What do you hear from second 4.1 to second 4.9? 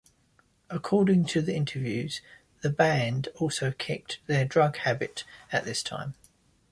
their drug